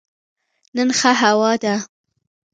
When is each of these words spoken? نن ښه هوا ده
نن 0.75 0.89
ښه 0.99 1.11
هوا 1.21 1.51
ده 1.63 1.75